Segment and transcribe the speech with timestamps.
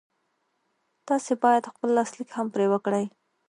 [1.07, 3.05] تاسې بايد خپل لاسليک هم پرې وکړئ.